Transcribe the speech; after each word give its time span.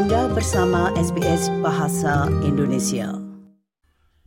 Anda 0.00 0.32
bersama 0.32 0.88
SBS 0.96 1.52
Bahasa 1.60 2.24
Indonesia. 2.40 3.20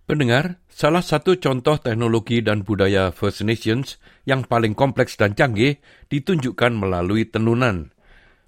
Pendengar, 0.06 0.62
salah 0.70 1.02
satu 1.02 1.34
contoh 1.42 1.82
teknologi 1.82 2.46
dan 2.46 2.62
budaya 2.62 3.10
First 3.10 3.42
Nations 3.42 3.98
yang 4.22 4.46
paling 4.46 4.78
kompleks 4.78 5.18
dan 5.18 5.34
canggih 5.34 5.82
ditunjukkan 6.14 6.78
melalui 6.78 7.26
tenunan. 7.26 7.90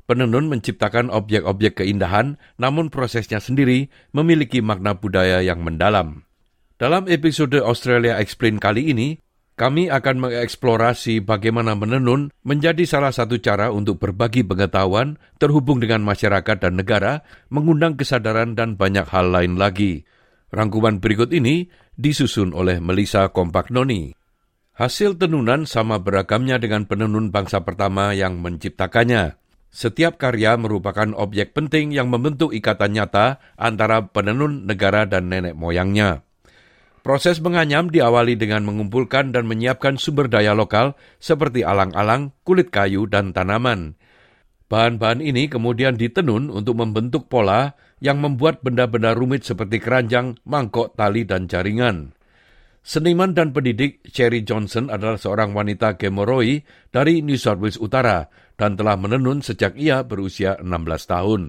Penenun 0.05 0.53
menciptakan 0.53 1.09
objek-objek 1.09 1.81
keindahan, 1.81 2.37
namun 2.61 2.93
prosesnya 2.93 3.41
sendiri 3.41 3.89
memiliki 4.13 4.61
makna 4.61 4.93
budaya 4.93 5.41
yang 5.41 5.65
mendalam. 5.65 6.29
Dalam 6.77 7.09
episode 7.09 7.57
Australia 7.57 8.21
Explain 8.21 8.61
kali 8.61 8.93
ini, 8.93 9.17
kami 9.55 9.87
akan 9.87 10.19
mengeksplorasi 10.19 11.23
bagaimana 11.23 11.79
menenun 11.79 12.27
menjadi 12.43 12.83
salah 12.83 13.15
satu 13.15 13.39
cara 13.39 13.71
untuk 13.71 14.03
berbagi 14.03 14.43
pengetahuan, 14.43 15.15
terhubung 15.39 15.79
dengan 15.79 16.03
masyarakat 16.03 16.59
dan 16.59 16.75
negara, 16.75 17.23
mengundang 17.47 17.95
kesadaran 17.95 18.59
dan 18.59 18.75
banyak 18.75 19.07
hal 19.07 19.31
lain 19.31 19.55
lagi. 19.55 20.03
Rangkuman 20.51 20.99
berikut 20.99 21.31
ini 21.31 21.71
disusun 21.95 22.51
oleh 22.51 22.83
Melissa 22.83 23.31
Kompaknoni. 23.31 24.11
Hasil 24.75 25.15
tenunan 25.15 25.63
sama 25.63 26.03
beragamnya 26.03 26.59
dengan 26.59 26.83
penenun 26.83 27.31
bangsa 27.31 27.63
pertama 27.63 28.11
yang 28.11 28.43
menciptakannya. 28.43 29.39
Setiap 29.71 30.19
karya 30.19 30.59
merupakan 30.59 31.15
objek 31.15 31.55
penting 31.55 31.95
yang 31.95 32.11
membentuk 32.11 32.51
ikatan 32.51 32.91
nyata 32.91 33.39
antara 33.55 34.11
penenun 34.11 34.67
negara 34.67 35.07
dan 35.07 35.31
nenek 35.31 35.55
moyangnya. 35.55 36.24
Proses 37.05 37.37
menganyam 37.37 37.85
diawali 37.93 38.33
dengan 38.33 38.65
mengumpulkan 38.65 39.29
dan 39.29 39.45
menyiapkan 39.45 40.01
sumber 40.01 40.25
daya 40.25 40.57
lokal 40.57 40.97
seperti 41.21 41.61
alang-alang, 41.61 42.33
kulit 42.41 42.73
kayu, 42.73 43.05
dan 43.05 43.29
tanaman. 43.29 43.93
Bahan-bahan 44.73 45.21
ini 45.21 45.45
kemudian 45.45 46.01
ditenun 46.01 46.49
untuk 46.49 46.81
membentuk 46.81 47.29
pola 47.29 47.77
yang 48.01 48.17
membuat 48.25 48.65
benda-benda 48.65 49.13
rumit 49.13 49.45
seperti 49.45 49.77
keranjang, 49.77 50.41
mangkok, 50.49 50.97
tali, 50.97 51.29
dan 51.29 51.45
jaringan. 51.45 52.17
Seniman 52.81 53.37
dan 53.37 53.53
pendidik 53.53 54.01
Cherry 54.09 54.41
Johnson 54.41 54.89
adalah 54.89 55.21
seorang 55.21 55.53
wanita 55.53 56.01
Gemoroi 56.01 56.65
dari 56.89 57.21
New 57.21 57.37
South 57.37 57.61
Wales 57.61 57.77
Utara 57.77 58.33
dan 58.57 58.81
telah 58.81 58.97
menenun 58.97 59.45
sejak 59.45 59.77
ia 59.77 60.01
berusia 60.01 60.57
16 60.57 60.73
tahun. 61.05 61.41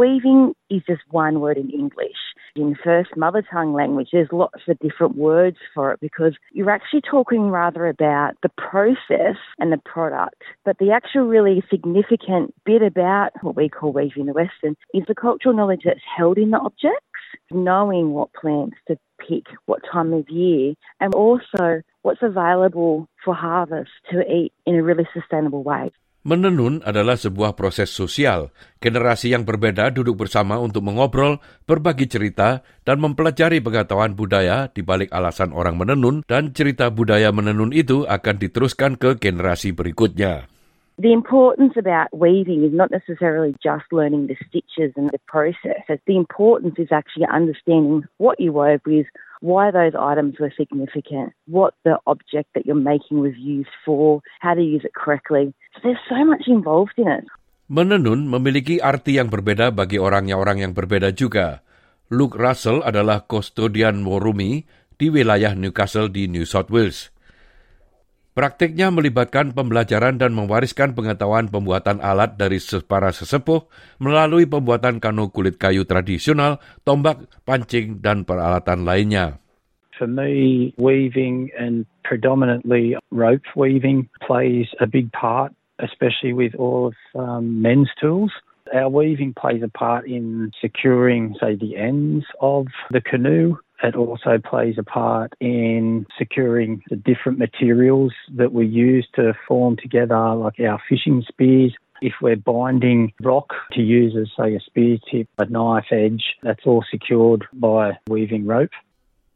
Weaving 0.00 0.56
is 0.72 0.80
just 0.88 1.04
one 1.12 1.44
word 1.44 1.60
in 1.60 1.68
English. 1.68 2.23
In 2.56 2.76
first 2.82 3.16
mother 3.16 3.42
tongue 3.42 3.72
language, 3.72 4.08
there's 4.12 4.28
lots 4.32 4.62
of 4.68 4.78
different 4.78 5.16
words 5.16 5.56
for 5.74 5.92
it 5.92 6.00
because 6.00 6.34
you're 6.52 6.70
actually 6.70 7.00
talking 7.00 7.50
rather 7.50 7.86
about 7.86 8.34
the 8.42 8.48
process 8.50 9.36
and 9.58 9.72
the 9.72 9.80
product. 9.84 10.42
But 10.64 10.78
the 10.78 10.92
actual 10.92 11.26
really 11.26 11.62
significant 11.68 12.54
bit 12.64 12.82
about 12.82 13.32
what 13.42 13.56
we 13.56 13.68
call 13.68 13.92
weaving 13.92 14.22
in 14.22 14.26
the 14.26 14.32
Western 14.32 14.76
is 14.92 15.04
the 15.08 15.14
cultural 15.14 15.54
knowledge 15.54 15.82
that's 15.84 16.00
held 16.16 16.38
in 16.38 16.50
the 16.50 16.58
objects, 16.58 17.04
knowing 17.50 18.10
what 18.10 18.32
plants 18.32 18.76
to 18.88 18.96
pick, 19.18 19.44
what 19.66 19.82
time 19.90 20.12
of 20.12 20.28
year, 20.28 20.74
and 21.00 21.14
also 21.14 21.82
what's 22.02 22.22
available 22.22 23.08
for 23.24 23.34
harvest 23.34 23.90
to 24.10 24.20
eat 24.30 24.52
in 24.66 24.76
a 24.76 24.82
really 24.82 25.08
sustainable 25.12 25.62
way. 25.62 25.90
Menenun 26.24 26.80
adalah 26.88 27.20
sebuah 27.20 27.52
proses 27.52 27.92
sosial. 27.92 28.48
Generasi 28.80 29.36
yang 29.36 29.44
berbeda 29.44 29.92
duduk 29.92 30.24
bersama 30.24 30.56
untuk 30.56 30.80
mengobrol, 30.80 31.36
berbagi 31.68 32.08
cerita, 32.08 32.64
dan 32.80 32.96
mempelajari 33.04 33.60
pengetahuan 33.60 34.16
budaya 34.16 34.72
di 34.72 34.80
balik 34.80 35.12
alasan 35.12 35.52
orang 35.52 35.76
menenun 35.76 36.24
dan 36.24 36.56
cerita 36.56 36.88
budaya 36.88 37.28
menenun 37.28 37.76
itu 37.76 38.08
akan 38.08 38.40
diteruskan 38.40 38.96
ke 38.96 39.20
generasi 39.20 39.76
berikutnya. 39.76 40.48
The 40.96 41.12
importance 41.12 41.76
about 41.76 42.08
weaving 42.16 42.64
is 42.64 42.72
not 42.72 42.88
necessarily 42.88 43.52
just 43.60 43.84
learning 43.92 44.32
the 44.32 44.40
stitches 44.48 44.96
and 44.96 45.12
the 45.12 45.20
process. 45.28 45.84
The 45.90 46.16
importance 46.16 46.80
is 46.80 46.88
actually 46.88 47.28
understanding 47.28 48.08
what 48.16 48.40
you 48.40 48.56
wove 48.56 48.80
with, 48.88 49.04
why 49.44 49.68
those 49.68 49.92
items 49.92 50.40
were 50.40 50.48
significant, 50.56 51.36
what 51.44 51.76
the 51.84 52.00
object 52.08 52.48
that 52.56 52.64
you're 52.64 52.80
making 52.80 53.20
was 53.20 53.36
used 53.36 53.76
for, 53.84 54.24
how 54.40 54.56
to 54.56 54.64
use 54.64 54.80
it 54.88 54.96
correctly. 54.96 55.52
So 55.76 55.84
there's 55.84 56.00
so 56.08 56.24
much 56.24 56.48
involved 56.48 56.96
in 56.96 57.12
it. 57.12 57.28
Menenun 57.68 58.24
memiliki 58.24 58.80
arti 58.80 59.20
yang 59.20 59.28
berbeda 59.28 59.68
bagi 59.72 60.00
orangnya 60.00 60.40
orang 60.40 60.64
yang 60.64 60.72
berbeda 60.72 61.12
juga. 61.12 61.60
Luke 62.08 62.40
Russell 62.40 62.80
adalah 62.84 63.28
kustodian 63.28 64.04
Worumi 64.08 64.64
di 64.96 65.12
wilayah 65.12 65.52
Newcastle 65.52 66.08
di 66.08 66.24
New 66.24 66.48
South 66.48 66.72
Wales. 66.72 67.12
Praktiknya 68.34 68.90
melibatkan 68.90 69.54
pembelajaran 69.54 70.18
dan 70.18 70.34
mewariskan 70.34 70.90
pengetahuan 70.98 71.46
pembuatan 71.46 72.02
alat 72.02 72.34
dari 72.34 72.58
para 72.82 73.14
sesepuh 73.14 73.70
melalui 74.02 74.42
pembuatan 74.42 74.98
kano 74.98 75.30
kulit 75.30 75.54
kayu 75.54 75.86
tradisional, 75.86 76.58
tombak, 76.82 77.30
pancing, 77.46 78.02
dan 78.02 78.26
peralatan 78.26 78.82
lainnya. 78.82 79.38
For 79.94 80.10
me, 80.10 80.74
weaving 80.74 81.54
and 81.54 81.86
predominantly 82.02 82.98
rope 83.14 83.46
weaving 83.54 84.10
plays 84.26 84.66
a 84.82 84.90
big 84.90 85.14
part, 85.14 85.54
especially 85.78 86.34
with 86.34 86.58
all 86.58 86.90
of 86.90 86.98
um, 87.14 87.62
men's 87.62 87.94
tools. 88.02 88.34
Our 88.74 88.90
weaving 88.90 89.38
plays 89.38 89.62
a 89.62 89.70
part 89.70 90.10
in 90.10 90.50
securing, 90.58 91.38
say, 91.38 91.54
the 91.54 91.78
ends 91.78 92.26
of 92.42 92.66
the 92.90 92.98
canoe 92.98 93.62
It 93.84 94.00
also 94.00 94.40
plays 94.40 94.80
a 94.80 94.82
part 94.82 95.36
in 95.44 96.08
securing 96.16 96.80
the 96.88 96.96
different 96.96 97.36
materials 97.36 98.16
that 98.32 98.56
we 98.56 98.64
use 98.64 99.04
to 99.12 99.36
form 99.44 99.76
together, 99.76 100.32
like 100.40 100.56
our 100.56 100.80
fishing 100.88 101.20
spears. 101.28 101.76
If 102.00 102.16
we're 102.24 102.40
binding 102.40 103.12
rock 103.20 103.52
to 103.76 103.84
use 103.84 104.16
as, 104.16 104.32
say, 104.32 104.56
a 104.56 104.60
spear 104.64 104.96
tip, 105.04 105.28
a 105.36 105.44
knife 105.44 105.92
edge, 105.92 106.40
that's 106.40 106.64
all 106.64 106.80
secured 106.88 107.44
by 107.52 108.00
weaving 108.08 108.48
rope. 108.48 108.72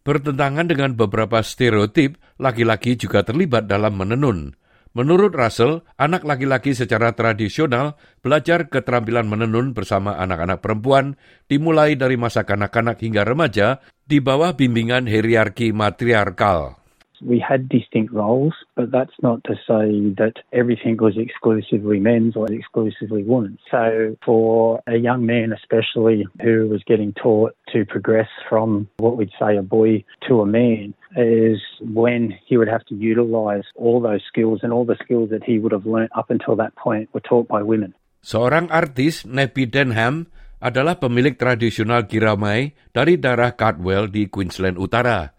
Bertentangan 0.09 0.65
dengan 0.65 0.97
beberapa 0.97 1.45
stereotip, 1.45 2.17
laki-laki 2.41 2.97
juga 2.97 3.21
terlibat 3.21 3.69
dalam 3.69 4.01
menenun. 4.01 4.57
Menurut 4.97 5.37
Russell, 5.37 5.85
anak 6.01 6.25
laki-laki 6.25 6.73
secara 6.73 7.13
tradisional 7.13 8.01
belajar 8.25 8.73
keterampilan 8.73 9.29
menenun 9.29 9.77
bersama 9.77 10.17
anak-anak 10.17 10.65
perempuan 10.65 11.21
dimulai 11.51 11.95
dari 11.95 12.17
masa 12.17 12.49
kanak-kanak 12.49 13.01
hingga 13.01 13.29
remaja 13.29 13.85
di 14.09 14.19
bawah 14.25 14.57
bimbingan 14.57 15.05
hierarki 15.05 15.77
matriarkal. 15.77 16.79
we 17.21 17.39
had 17.39 17.69
distinct 17.69 18.13
roles, 18.13 18.55
but 18.77 18.91
that's 18.91 19.15
not 19.23 19.43
to 19.45 19.55
say 19.67 20.15
that 20.19 20.35
everything 20.53 20.97
was 20.99 21.17
exclusively 21.17 22.01
men's 22.01 22.37
or 22.37 22.47
exclusively 22.51 23.23
women's. 23.23 23.59
So 23.71 24.17
for 24.25 24.81
a 24.87 24.97
young 24.97 25.27
man, 25.27 25.53
especially 25.53 26.27
who 26.43 26.69
was 26.69 26.83
getting 26.87 27.13
taught 27.13 27.57
to 27.73 27.85
progress 27.85 28.29
from 28.49 28.89
what 28.99 29.17
we'd 29.17 29.33
say 29.39 29.57
a 29.57 29.65
boy 29.65 30.05
to 30.29 30.41
a 30.41 30.49
man, 30.49 30.95
is 31.17 31.61
when 31.81 32.35
he 32.47 32.57
would 32.57 32.69
have 32.69 32.85
to 32.89 32.95
utilize 32.95 33.65
all 33.77 34.01
those 34.01 34.23
skills 34.29 34.61
and 34.63 34.73
all 34.73 34.85
the 34.85 34.99
skills 35.03 35.31
that 35.31 35.45
he 35.45 35.59
would 35.59 35.73
have 35.73 35.89
learnt 35.89 36.13
up 36.17 36.29
until 36.29 36.57
that 36.57 36.77
point 36.77 37.09
were 37.13 37.25
taught 37.25 37.49
by 37.49 37.65
women. 37.65 37.95
Seorang 38.25 38.69
artis, 38.69 39.25
Nepi 39.25 39.71
Denham, 39.71 40.27
adalah 40.59 40.99
pemilik 40.99 41.39
tradisional 41.39 42.11
kiramai 42.11 42.75
dari 42.91 43.15
daerah 43.15 43.55
Cardwell 43.55 44.11
di 44.11 44.27
Queensland 44.27 44.75
Utara. 44.77 45.31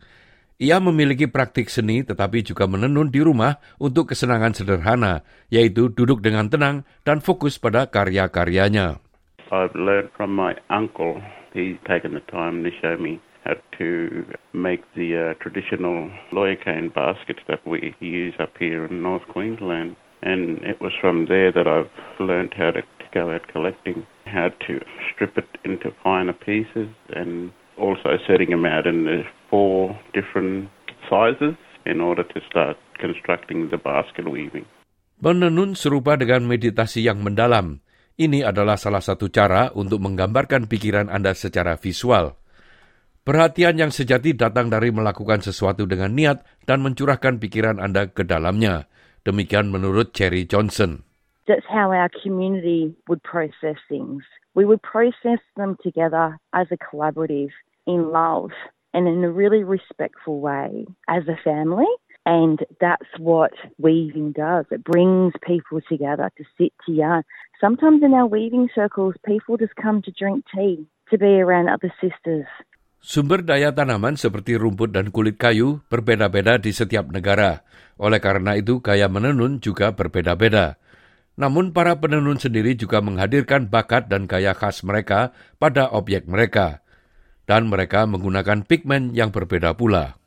Ia 0.60 0.76
memiliki 0.84 1.28
praktik 1.32 1.72
seni 1.72 2.04
tetapi 2.04 2.44
juga 2.44 2.68
menenun 2.68 3.08
di 3.08 3.24
rumah 3.24 3.64
untuk 3.80 4.12
kesenangan 4.12 4.52
sederhana, 4.52 5.24
yaitu 5.48 5.88
duduk 5.88 6.20
dengan 6.20 6.52
tenang 6.52 6.84
dan 7.08 7.24
fokus 7.24 7.56
pada 7.56 7.88
karya-karyanya. 7.88 9.00
I've 9.50 9.74
learned 9.74 10.12
from 10.20 10.36
my 10.36 10.60
uncle. 10.68 11.24
He's 11.54 11.78
taken 11.88 12.14
the 12.14 12.20
time 12.32 12.64
to 12.64 12.70
show 12.82 12.98
me 12.98 13.22
how 13.44 13.56
to 13.78 14.26
make 14.54 14.82
the 14.96 15.34
uh, 15.34 15.44
traditional 15.44 16.12
lawyer 16.32 16.56
cane 16.56 16.92
baskets 16.94 17.40
that 17.48 17.66
we 17.66 17.96
use 18.00 18.34
up 18.40 18.54
here 18.60 18.86
in 18.86 19.02
North 19.02 19.24
Queensland. 19.28 19.96
And 20.22 20.60
it 20.64 20.82
was 20.82 20.92
from 21.00 21.26
there 21.28 21.52
that 21.52 21.68
I've 21.68 21.90
learned 22.20 22.54
how 22.56 22.72
to 22.72 22.84
go 23.14 23.32
out 23.32 23.48
collecting, 23.48 24.06
how 24.26 24.50
to 24.68 24.80
strip 25.14 25.38
it 25.38 25.50
into 25.64 25.92
finer 26.04 26.34
pieces 26.34 26.90
and 27.16 27.52
also 27.80 28.20
setting 28.28 28.50
them 28.52 28.66
out 28.66 28.86
in 28.86 29.06
the 29.06 29.24
four 29.50 29.98
different 30.14 30.70
sizes 31.10 31.56
in 31.86 32.02
order 32.02 32.24
to 32.24 32.40
start 32.50 32.78
constructing 33.00 33.70
the 33.72 33.80
basket 33.80 34.28
weaving. 34.28 34.68
Menenun 35.20 35.76
serupa 35.76 36.16
dengan 36.16 36.48
meditasi 36.48 37.04
yang 37.04 37.20
mendalam. 37.20 37.84
Ini 38.20 38.44
adalah 38.44 38.76
salah 38.76 39.00
satu 39.00 39.32
cara 39.32 39.72
untuk 39.72 40.04
menggambarkan 40.04 40.68
pikiran 40.68 41.08
Anda 41.08 41.32
secara 41.32 41.80
visual. 41.80 42.36
Perhatian 43.24 43.80
yang 43.80 43.96
sejati 43.96 44.36
datang 44.36 44.68
dari 44.68 44.92
melakukan 44.92 45.40
sesuatu 45.40 45.88
dengan 45.88 46.12
niat 46.12 46.44
dan 46.68 46.84
mencurahkan 46.84 47.40
pikiran 47.40 47.80
Anda 47.80 48.12
ke 48.12 48.28
dalamnya. 48.28 48.92
Demikian 49.24 49.72
menurut 49.72 50.12
Cherry 50.12 50.44
Johnson. 50.44 51.08
That's 51.48 51.66
how 51.72 51.96
our 51.96 52.12
community 52.12 52.92
would 53.08 53.24
process 53.24 53.80
things. 53.88 54.28
We 54.52 54.68
would 54.68 54.84
process 54.84 55.40
them 55.56 55.80
together 55.80 56.36
as 56.52 56.68
a 56.76 56.78
collaborative. 56.78 57.56
in 57.90 58.12
love 58.12 58.52
and 58.94 59.08
in 59.08 59.24
a 59.24 59.32
really 59.32 59.64
respectful 59.64 60.40
way 60.40 60.86
as 61.08 61.24
a 61.28 61.38
family. 61.44 61.90
And 62.26 62.60
that's 62.84 63.10
what 63.18 63.56
weaving 63.80 64.36
does. 64.36 64.66
It 64.70 64.84
brings 64.84 65.34
people 65.42 65.80
together 65.88 66.30
to 66.38 66.44
sit 66.60 66.76
to 66.86 66.92
yarn. 66.92 67.24
Sometimes 67.60 68.04
in 68.04 68.14
our 68.14 68.28
weaving 68.28 68.70
circles, 68.76 69.16
people 69.26 69.58
just 69.58 69.76
come 69.80 70.04
to 70.04 70.12
drink 70.12 70.46
tea, 70.54 70.86
to 71.10 71.18
be 71.18 71.40
around 71.40 71.72
other 71.72 71.92
sisters. 72.00 72.46
Sumber 73.00 73.40
daya 73.40 73.72
tanaman 73.72 74.20
seperti 74.20 74.60
rumput 74.60 74.92
dan 74.92 75.08
kulit 75.16 75.40
kayu 75.40 75.80
berbeda-beda 75.88 76.60
di 76.60 76.76
setiap 76.76 77.08
negara. 77.08 77.64
Oleh 77.96 78.20
karena 78.20 78.60
itu, 78.60 78.84
gaya 78.84 79.08
menenun 79.08 79.64
juga 79.64 79.96
berbeda-beda. 79.96 80.76
Namun 81.40 81.72
para 81.72 81.96
penenun 81.96 82.36
sendiri 82.36 82.76
juga 82.76 83.00
menghadirkan 83.00 83.72
bakat 83.72 84.12
dan 84.12 84.28
gaya 84.28 84.52
khas 84.52 84.84
mereka 84.84 85.32
pada 85.56 85.88
objek 85.96 86.28
mereka. 86.28 86.84
Dan 87.48 87.72
mereka 87.72 88.04
menggunakan 88.04 88.68
pigmen 88.68 89.16
yang 89.16 89.32
berbeda 89.32 89.80
pula. 89.80 90.19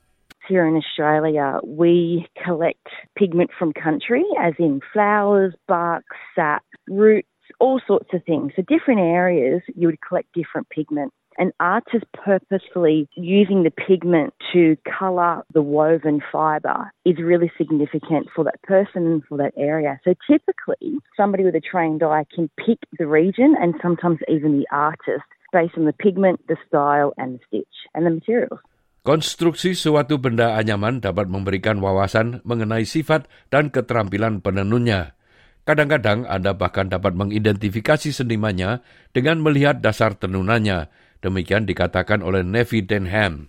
Here 0.48 0.66
in 0.66 0.76
Australia, 0.76 1.60
we 1.64 2.26
collect 2.44 2.88
pigment 3.16 3.50
from 3.56 3.72
country, 3.72 4.24
as 4.40 4.54
in 4.58 4.80
flowers, 4.92 5.54
bark, 5.68 6.04
sap, 6.34 6.64
roots, 6.88 7.28
all 7.60 7.80
sorts 7.86 8.08
of 8.12 8.24
things. 8.24 8.52
So 8.56 8.62
different 8.62 9.00
areas, 9.00 9.62
you 9.76 9.86
would 9.86 10.00
collect 10.06 10.32
different 10.34 10.68
pigment. 10.68 11.12
An 11.38 11.52
artist 11.60 12.04
purposefully 12.12 13.08
using 13.16 13.62
the 13.62 13.70
pigment 13.70 14.34
to 14.52 14.76
colour 14.98 15.42
the 15.54 15.62
woven 15.62 16.20
fibre 16.30 16.92
is 17.06 17.16
really 17.18 17.50
significant 17.56 18.26
for 18.34 18.44
that 18.44 18.60
person 18.62 19.06
and 19.06 19.24
for 19.24 19.38
that 19.38 19.54
area. 19.56 19.98
So 20.04 20.14
typically, 20.28 20.98
somebody 21.16 21.44
with 21.44 21.54
a 21.54 21.60
trained 21.60 22.02
eye 22.02 22.26
can 22.34 22.50
pick 22.58 22.78
the 22.98 23.06
region 23.06 23.54
and 23.58 23.74
sometimes 23.80 24.18
even 24.28 24.58
the 24.58 24.66
artist 24.70 25.24
based 25.52 25.74
on 25.78 25.84
the 25.84 25.92
pigment, 25.92 26.46
the 26.48 26.56
style, 26.66 27.14
and 27.16 27.38
the 27.38 27.40
stitch 27.46 27.76
and 27.94 28.04
the 28.04 28.10
materials. 28.10 28.60
Konstruksi 29.02 29.75
suatu 29.75 30.22
benda 30.22 30.54
anyaman 30.54 31.02
dapat 31.02 31.26
memberikan 31.26 31.82
wawasan 31.82 32.38
mengenai 32.46 32.87
sifat 32.87 33.26
dan 33.50 33.75
keterampilan 33.75 34.38
penenunnya. 34.38 35.19
Kadang-kadang 35.66 36.26
Anda 36.26 36.54
bahkan 36.54 36.87
dapat 36.87 37.14
mengidentifikasi 37.19 38.14
senimannya 38.14 38.82
dengan 39.14 39.43
melihat 39.43 39.82
dasar 39.82 40.14
tenunannya, 40.19 40.90
Demikian 41.22 41.70
dikatakan 41.70 42.19
oleh 42.19 42.43
Nevi 42.43 42.82
Denham. 42.82 43.46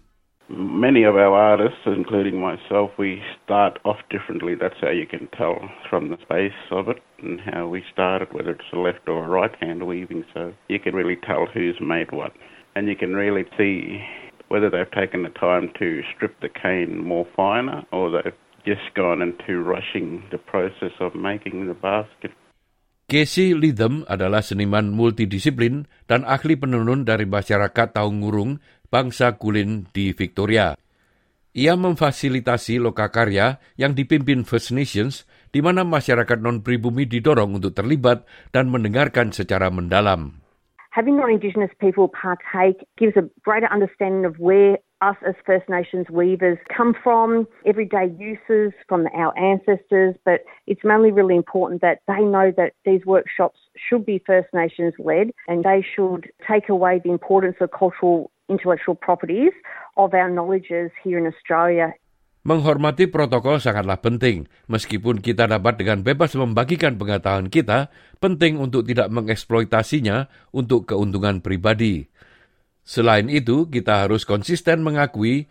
Many 0.53 1.01
of 1.09 1.17
our 1.17 1.33
artists, 1.33 1.81
including 1.89 2.37
myself, 2.37 2.93
we 3.01 3.17
start 3.41 3.81
off 3.81 3.97
differently. 4.13 4.53
That's 4.53 4.77
how 4.77 4.93
you 4.93 5.09
can 5.09 5.25
tell 5.33 5.57
from 5.89 6.13
the 6.13 6.21
space 6.21 6.53
of 6.69 6.85
it 6.85 7.01
and 7.17 7.41
how 7.41 7.65
we 7.65 7.81
started, 7.89 8.29
whether 8.29 8.53
it's 8.53 8.69
a 8.69 8.77
left 8.77 9.09
or 9.09 9.25
a 9.25 9.27
right 9.27 9.55
hand 9.57 9.89
weaving. 9.89 10.21
So 10.37 10.53
you 10.69 10.77
can 10.77 10.93
really 10.93 11.17
tell 11.17 11.49
who's 11.49 11.81
made 11.81 12.13
what. 12.13 12.37
And 12.77 12.85
you 12.85 12.93
can 12.93 13.17
really 13.17 13.49
see 13.57 14.05
whether 14.53 14.69
they've 14.69 14.93
taken 14.93 15.25
the 15.25 15.33
time 15.33 15.73
to 15.81 16.05
strip 16.13 16.37
the 16.45 16.53
cane 16.53 17.01
more 17.01 17.25
finer 17.33 17.81
or 17.89 18.13
they've 18.13 18.37
just 18.61 18.85
gone 18.93 19.25
into 19.25 19.57
rushing 19.57 20.21
the 20.29 20.37
process 20.37 20.93
of 21.01 21.17
making 21.17 21.65
the 21.65 21.73
basket. 21.73 22.29
Casey 23.09 23.57
Lidham 23.57 24.05
adalah 24.05 24.45
seniman 24.45 24.93
multidisiplin 24.93 25.89
dan 26.05 26.21
ahli 26.23 26.53
penenun 26.53 27.01
dari 27.01 27.25
masyarakat 27.25 27.97
Taungurung, 27.97 28.61
bangsa 28.93 29.41
Kulin 29.41 29.89
di 29.89 30.13
Victoria. 30.13 30.77
Ia 31.53 31.73
memfasilitasi 31.73 32.77
lokakarya 32.77 33.57
yang 33.77 33.97
dipimpin 33.97 34.45
First 34.45 34.73
Nations, 34.73 35.25
di 35.53 35.61
mana 35.61 35.85
masyarakat 35.85 36.41
non-pribumi 36.41 37.05
didorong 37.09 37.57
untuk 37.57 37.77
terlibat 37.77 38.25
dan 38.53 38.69
mendengarkan 38.73 39.29
secara 39.33 39.69
mendalam. 39.69 40.42
Having 40.93 41.17
non-Indigenous 41.17 41.71
people 41.79 42.07
partake 42.07 42.85
gives 42.99 43.17
a 43.17 43.27
greater 43.41 43.65
understanding 43.65 44.25
of 44.25 44.37
where 44.37 44.77
us 45.01 45.15
as 45.27 45.33
First 45.43 45.67
Nations 45.67 46.05
weavers 46.11 46.59
come 46.71 46.93
from, 47.03 47.47
everyday 47.65 48.13
uses 48.15 48.73
from 48.87 49.07
our 49.15 49.35
ancestors, 49.35 50.13
but 50.23 50.41
it's 50.67 50.83
mainly 50.83 51.11
really 51.11 51.35
important 51.35 51.81
that 51.81 52.01
they 52.07 52.19
know 52.19 52.53
that 52.57 52.73
these 52.85 53.03
workshops 53.07 53.57
should 53.75 54.05
be 54.05 54.21
First 54.23 54.49
Nations 54.53 54.93
led 54.99 55.31
and 55.47 55.63
they 55.63 55.83
should 55.95 56.29
take 56.47 56.69
away 56.69 57.01
the 57.03 57.09
importance 57.09 57.55
of 57.59 57.71
cultural 57.71 58.29
intellectual 58.47 58.93
properties 58.93 59.51
of 59.97 60.13
our 60.13 60.29
knowledges 60.29 60.91
here 61.03 61.17
in 61.17 61.25
Australia 61.25 61.91
Menghormati 62.43 63.07
protokol 63.07 63.63
sangatlah 63.63 64.03
penting. 64.03 64.51
Meskipun 64.67 65.23
kita 65.23 65.47
dapat 65.47 65.79
dengan 65.79 66.03
bebas 66.03 66.35
membagikan 66.35 66.99
pengetahuan 66.99 67.47
kita, 67.47 67.87
penting 68.19 68.59
untuk 68.59 68.83
tidak 68.83 69.07
mengeksploitasinya 69.15 70.27
untuk 70.51 70.91
keuntungan 70.91 71.39
pribadi. 71.39 72.03
Selain 72.83 73.31
itu, 73.31 73.71
kita 73.71 74.03
harus 74.03 74.27
konsisten 74.27 74.83
mengakui 74.83 75.47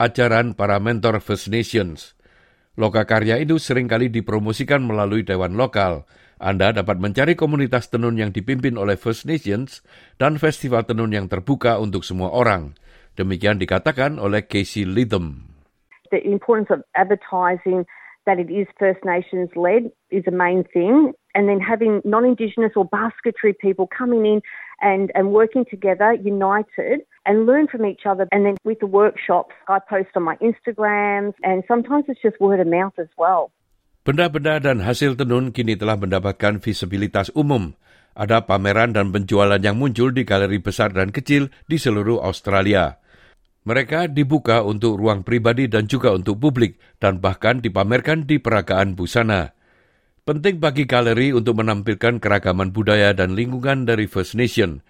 ajaran 0.00 0.56
para 0.56 0.80
mentor 0.80 1.20
First 1.20 1.52
Nations. 1.52 2.16
Loka 2.80 3.04
karya 3.04 3.36
itu 3.36 3.60
sering 3.60 3.84
kali 3.84 4.08
dipromosikan 4.08 4.80
melalui 4.80 5.20
dewan 5.20 5.60
lokal. 5.60 6.08
Anda 6.40 6.72
dapat 6.72 6.96
mencari 6.96 7.36
komunitas 7.36 7.92
tenun 7.92 8.16
yang 8.16 8.32
dipimpin 8.32 8.80
oleh 8.80 8.96
First 8.96 9.28
Nations 9.28 9.84
dan 10.16 10.40
festival 10.40 10.88
tenun 10.88 11.12
yang 11.12 11.28
terbuka 11.28 11.76
untuk 11.76 12.00
semua 12.00 12.32
orang. 12.32 12.72
Demikian 13.12 13.60
dikatakan 13.60 14.16
oleh 14.16 14.48
Casey 14.48 14.88
Lytham. 14.88 15.49
The 16.10 16.20
importance 16.26 16.68
of 16.70 16.82
advertising 16.96 17.86
that 18.26 18.38
it 18.38 18.50
is 18.52 18.66
First 18.78 19.00
Nations 19.04 19.50
led 19.56 19.90
is 20.10 20.24
a 20.26 20.34
main 20.34 20.64
thing. 20.72 21.12
And 21.34 21.48
then 21.48 21.60
having 21.62 22.02
non 22.04 22.26
Indigenous 22.26 22.74
or 22.74 22.84
basketry 22.84 23.54
people 23.54 23.86
coming 23.86 24.26
in 24.26 24.42
and, 24.82 25.10
and 25.14 25.30
working 25.30 25.64
together, 25.64 26.14
united, 26.14 27.06
and 27.24 27.46
learn 27.46 27.68
from 27.68 27.86
each 27.86 28.02
other. 28.04 28.26
And 28.32 28.44
then 28.44 28.56
with 28.64 28.80
the 28.80 28.90
workshops, 28.90 29.54
I 29.68 29.78
post 29.78 30.10
on 30.16 30.24
my 30.24 30.36
Instagrams, 30.42 31.34
and 31.42 31.62
sometimes 31.68 32.06
it's 32.08 32.20
just 32.20 32.40
word 32.40 32.58
of 32.58 32.66
mouth 32.66 32.96
as 32.98 33.08
well. 33.16 33.54
Benda-benda 34.00 34.64
dan 34.64 34.80
hasil 34.80 35.14
tenun 35.20 35.52
kini 35.52 35.76
telah 35.76 36.00
mendapatkan 36.00 36.58
visibilitas 36.58 37.28
umum. 37.36 37.76
Ada 38.16 38.42
pameran 38.48 38.96
dan 38.96 39.12
penjualan 39.14 39.60
yang 39.60 39.78
muncul 39.78 40.10
di 40.10 40.26
galeri 40.26 40.58
besar 40.58 40.90
dan 40.90 41.14
kecil 41.14 41.52
di 41.70 41.76
seluruh 41.78 42.18
Australia. 42.18 42.98
Mereka 43.60 44.08
dibuka 44.08 44.64
untuk 44.64 44.96
ruang 44.96 45.20
pribadi 45.20 45.68
dan 45.68 45.84
juga 45.84 46.16
untuk 46.16 46.40
publik, 46.40 46.80
dan 46.96 47.20
bahkan 47.20 47.60
dipamerkan 47.60 48.24
di 48.24 48.40
peragaan 48.40 48.96
busana. 48.96 49.52
Penting 50.24 50.56
bagi 50.60 50.88
galeri 50.88 51.36
untuk 51.36 51.60
menampilkan 51.60 52.24
keragaman 52.24 52.72
budaya 52.72 53.12
dan 53.12 53.36
lingkungan 53.36 53.84
dari 53.84 54.08
First 54.08 54.32
Nation. 54.32 54.80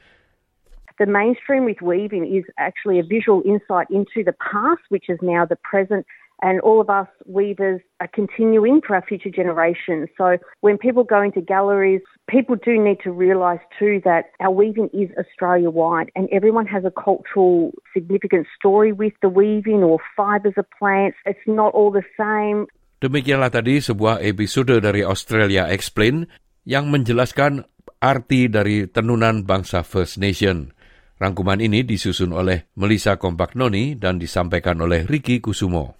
The 1.03 1.09
mainstream 1.09 1.65
with 1.65 1.81
weaving 1.81 2.29
is 2.29 2.45
actually 2.61 3.01
a 3.01 3.07
visual 3.07 3.41
insight 3.43 3.89
into 3.89 4.21
the 4.21 4.37
past, 4.37 4.85
which 4.93 5.09
is 5.09 5.17
now 5.25 5.49
the 5.49 5.57
present, 5.65 6.05
and 6.43 6.61
all 6.61 6.81
of 6.81 6.89
us 6.89 7.09
weavers 7.27 7.81
are 8.01 8.09
continuing 8.09 8.81
for 8.81 8.97
our 8.97 9.05
future 9.05 9.31
generations. 9.31 10.09
So 10.17 10.39
when 10.61 10.79
people 10.79 11.05
go 11.05 11.21
into 11.23 11.41
galleries, 11.41 12.01
people 12.29 12.57
do 12.57 12.81
need 12.81 12.99
to 13.05 13.13
realise 13.13 13.61
too 13.79 14.01
that 14.05 14.33
our 14.41 14.51
weaving 14.51 14.89
is 14.93 15.11
Australia 15.21 15.71
wide, 15.71 16.11
and 16.17 16.29
everyone 16.33 16.67
has 16.67 16.85
a 16.85 16.93
cultural 16.93 17.73
significant 17.93 18.47
story 18.57 18.93
with 18.93 19.13
the 19.21 19.29
weaving 19.29 19.85
or 19.85 19.99
fibres 20.17 20.57
of 20.57 20.67
plants. 20.77 21.17
It's 21.27 21.45
not 21.47 21.75
all 21.77 21.93
the 21.93 22.07
same. 22.17 22.67
Demikianlah 23.01 23.49
tadi 23.49 23.81
sebuah 23.81 24.21
episode 24.21 24.85
dari 24.85 25.01
Australia 25.01 25.65
Explain 25.73 26.29
yang 26.69 26.93
menjelaskan 26.93 27.65
arti 28.01 28.49
dari 28.53 28.85
tenunan 28.89 29.49
bangsa 29.49 29.81
First 29.81 30.21
Nation. 30.21 30.77
Rangkuman 31.21 31.61
ini 31.61 31.85
disusun 31.85 32.33
oleh 32.33 32.73
Melissa 32.81 33.21
Kompaknoni 33.21 33.97
dan 34.01 34.17
disampaikan 34.17 34.81
oleh 34.81 35.05
Ricky 35.05 35.45
Kusumo. 35.45 36.00